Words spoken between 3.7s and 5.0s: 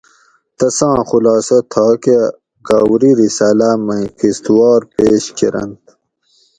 مئ قسط وار